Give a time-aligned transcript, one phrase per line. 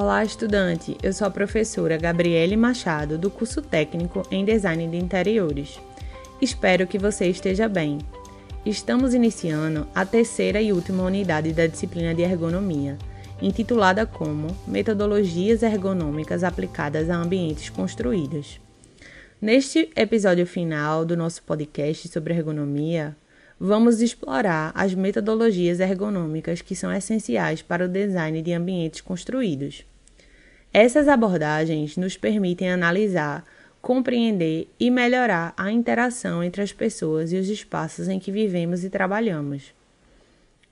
[0.00, 0.96] Olá, estudante!
[1.02, 5.80] Eu sou a professora Gabriele Machado, do curso técnico em Design de Interiores.
[6.40, 7.98] Espero que você esteja bem.
[8.64, 12.96] Estamos iniciando a terceira e última unidade da disciplina de ergonomia,
[13.42, 18.60] intitulada como Metodologias Ergonômicas Aplicadas a Ambientes Construídos.
[19.42, 23.16] Neste episódio final do nosso podcast sobre ergonomia,
[23.60, 29.84] vamos explorar as metodologias ergonômicas que são essenciais para o design de ambientes construídos.
[30.72, 33.44] Essas abordagens nos permitem analisar,
[33.80, 38.90] compreender e melhorar a interação entre as pessoas e os espaços em que vivemos e
[38.90, 39.74] trabalhamos.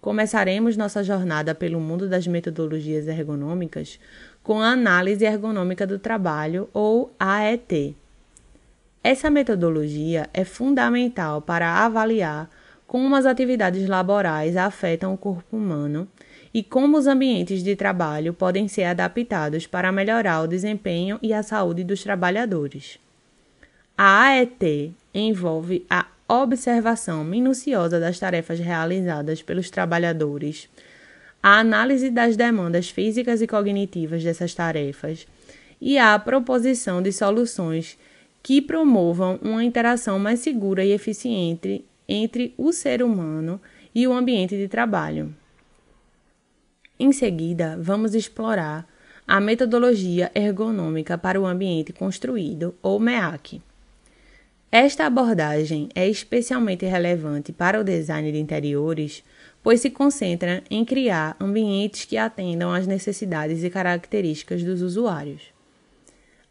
[0.00, 3.98] Começaremos nossa jornada pelo mundo das metodologias ergonômicas
[4.46, 7.96] com a análise ergonômica do trabalho, ou AET.
[9.02, 12.48] Essa metodologia é fundamental para avaliar
[12.86, 16.06] como as atividades laborais afetam o corpo humano
[16.54, 21.42] e como os ambientes de trabalho podem ser adaptados para melhorar o desempenho e a
[21.42, 22.98] saúde dos trabalhadores.
[23.98, 30.68] A AET envolve a observação minuciosa das tarefas realizadas pelos trabalhadores,
[31.42, 35.26] a análise das demandas físicas e cognitivas dessas tarefas
[35.80, 37.98] e a proposição de soluções
[38.42, 43.60] que promovam uma interação mais segura e eficiente entre o ser humano
[43.94, 45.34] e o ambiente de trabalho.
[46.98, 48.88] Em seguida, vamos explorar
[49.26, 53.60] a metodologia ergonômica para o ambiente construído, ou MEAC.
[54.70, 59.24] Esta abordagem é especialmente relevante para o design de interiores,
[59.62, 65.42] pois se concentra em criar ambientes que atendam às necessidades e características dos usuários.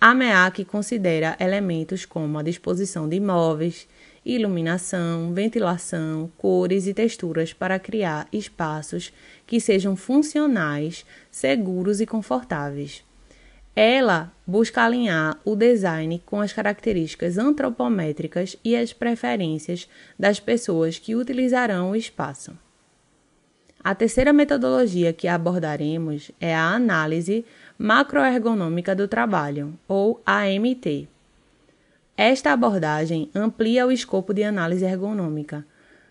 [0.00, 3.88] A MEAC considera elementos como a disposição de imóveis,
[4.24, 9.12] iluminação, ventilação, cores e texturas para criar espaços
[9.46, 13.04] que sejam funcionais, seguros e confortáveis.
[13.74, 21.14] Ela busca alinhar o design com as características antropométricas e as preferências das pessoas que
[21.14, 22.52] utilizarão o espaço.
[23.82, 27.44] A terceira metodologia que abordaremos é a análise
[27.78, 31.08] macroergonômica do trabalho, ou AMT.
[32.20, 35.64] Esta abordagem amplia o escopo de análise ergonômica,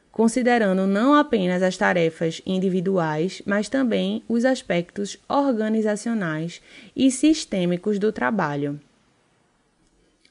[0.09, 6.61] considerando não apenas as tarefas individuais, mas também os aspectos organizacionais
[6.95, 8.79] e sistêmicos do trabalho.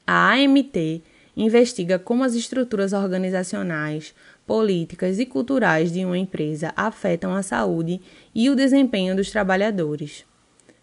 [0.07, 1.03] A AMT
[1.35, 4.15] investiga como as estruturas organizacionais,
[4.47, 8.01] políticas e culturais de uma empresa afetam a saúde
[8.33, 10.25] e o desempenho dos trabalhadores.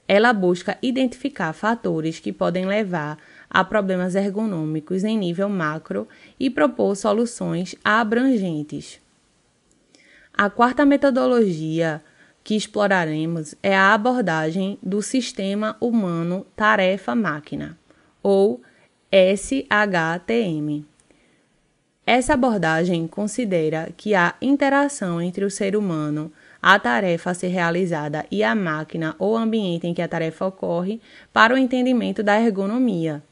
[0.06, 3.18] Ela busca identificar fatores que podem levar
[3.54, 6.08] a problemas ergonômicos em nível macro
[6.40, 9.00] e propor soluções abrangentes.
[10.36, 12.02] A quarta metodologia
[12.42, 17.78] que exploraremos é a abordagem do Sistema Humano Tarefa-Máquina,
[18.20, 18.60] ou
[19.12, 20.84] SHTM.
[22.04, 28.26] Essa abordagem considera que a interação entre o ser humano, a tarefa a ser realizada
[28.32, 31.00] e a máquina ou ambiente em que a tarefa ocorre
[31.32, 33.22] para o entendimento da ergonomia,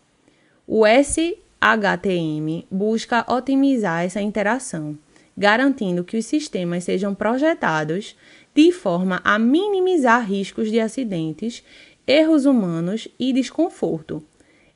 [0.74, 4.96] o SHTM busca otimizar essa interação,
[5.36, 8.16] garantindo que os sistemas sejam projetados
[8.54, 11.62] de forma a minimizar riscos de acidentes,
[12.06, 14.24] erros humanos e desconforto.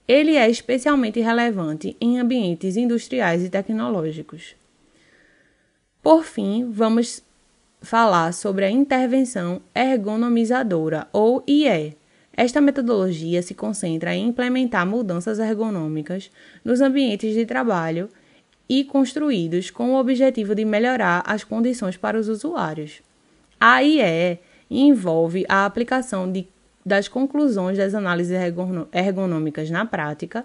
[0.06, 4.54] Ele é especialmente relevante em ambientes industriais e tecnológicos.
[6.02, 7.22] Por fim, vamos
[7.80, 11.96] falar sobre a intervenção ergonomizadora, ou IE,
[12.36, 16.30] esta metodologia se concentra em implementar mudanças ergonômicas
[16.62, 18.10] nos ambientes de trabalho
[18.68, 23.00] e construídos com o objetivo de melhorar as condições para os usuários.
[23.58, 24.38] A IE
[24.70, 26.46] envolve a aplicação de,
[26.84, 28.36] das conclusões das análises
[28.92, 30.44] ergonômicas na prática.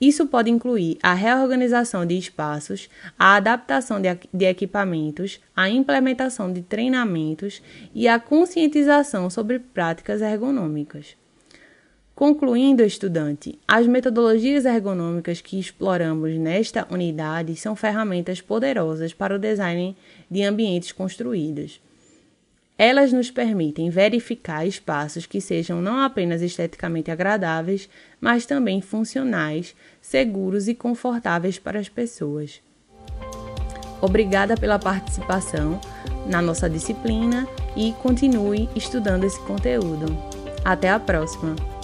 [0.00, 2.88] Isso pode incluir a reorganização de espaços,
[3.18, 7.60] a adaptação de, equipamentos, a implementação de treinamentos
[7.92, 11.16] e a conscientização sobre práticas ergonômicas.
[12.14, 19.96] Concluindo, estudante, as metodologias ergonômicas que exploramos nesta unidade são ferramentas poderosas para o design
[20.28, 21.80] de ambientes construídos.
[22.78, 27.88] Elas nos permitem verificar espaços que sejam não apenas esteticamente agradáveis,
[28.20, 32.62] mas também funcionais, seguros e confortáveis para as pessoas.
[34.00, 35.80] Obrigada pela participação
[36.24, 40.06] na nossa disciplina e continue estudando esse conteúdo.
[40.64, 41.77] Até a próxima!